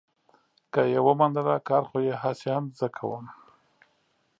که 0.73 0.81
یې 0.91 0.99
ومنله، 1.05 1.55
کار 1.69 1.83
خو 1.89 1.97
یې 2.07 2.15
هسې 2.23 2.49
هم 2.55 2.65
زه 2.79 2.87
کوم. 2.97 3.25